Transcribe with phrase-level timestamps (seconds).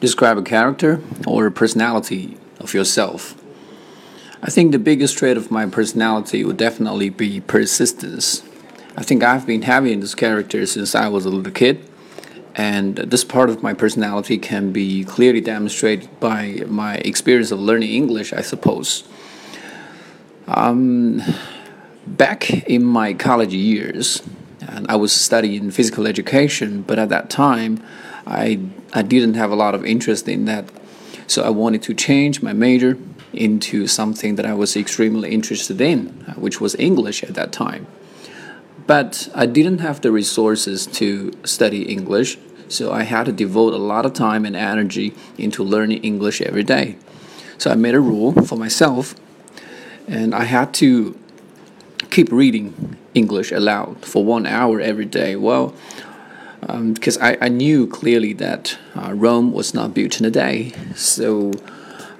[0.00, 3.34] describe a character or a personality of yourself.
[4.42, 8.42] I think the biggest trait of my personality would definitely be persistence.
[8.96, 11.88] I think I've been having this character since I was a little kid,
[12.54, 17.90] and this part of my personality can be clearly demonstrated by my experience of learning
[17.90, 19.04] English, I suppose.
[20.46, 21.22] Um,
[22.06, 24.22] back in my college years,
[24.60, 27.82] and I was studying physical education, but at that time,
[28.28, 28.60] I
[28.92, 30.70] I didn't have a lot of interest in that,
[31.26, 32.96] so I wanted to change my major
[33.32, 37.86] into something that I was extremely interested in, uh, which was English at that time.
[38.86, 43.78] But I didn't have the resources to study English, so I had to devote a
[43.78, 46.96] lot of time and energy into learning English every day.
[47.58, 49.14] So I made a rule for myself,
[50.06, 51.18] and I had to
[52.10, 55.36] keep reading English aloud for one hour every day.
[55.36, 55.74] Well,
[56.68, 60.72] um, because I, I knew clearly that uh, Rome was not built in a day.
[60.94, 61.52] So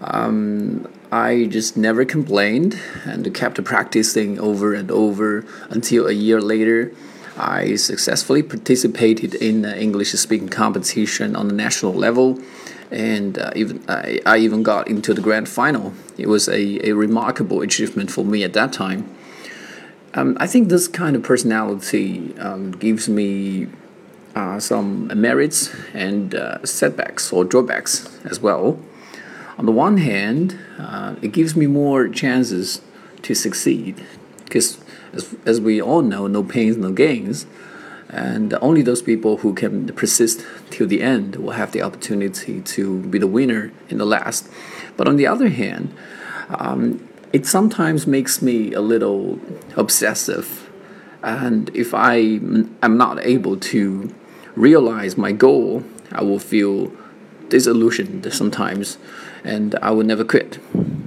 [0.00, 6.92] um, I just never complained and kept practicing over and over until a year later.
[7.36, 12.40] I successfully participated in the English speaking competition on the national level,
[12.90, 15.92] and uh, even I, I even got into the grand final.
[16.16, 19.08] It was a, a remarkable achievement for me at that time.
[20.14, 23.68] Um, I think this kind of personality um, gives me
[24.38, 28.78] uh, some merits and uh, setbacks or drawbacks as well.
[29.58, 32.80] On the one hand, uh, it gives me more chances
[33.22, 34.06] to succeed
[34.44, 34.78] because,
[35.12, 37.46] as, as we all know, no pains, no gains.
[38.10, 43.00] And only those people who can persist till the end will have the opportunity to
[43.00, 44.48] be the winner in the last.
[44.96, 45.92] But on the other hand,
[46.48, 49.40] um, it sometimes makes me a little
[49.76, 50.70] obsessive.
[51.24, 52.14] And if I
[52.86, 54.14] am not able to
[54.58, 56.92] realize my goal, I will feel
[57.48, 58.98] disillusioned sometimes
[59.44, 60.58] and I will never quit.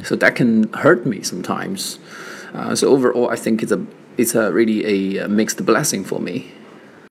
[0.04, 2.00] So that can hurt me sometimes.
[2.54, 3.86] Uh, so overall, I think it's a
[4.18, 6.52] it's a really a, mixed blessing for me.